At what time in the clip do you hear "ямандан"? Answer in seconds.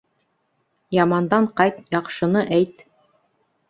1.03-1.51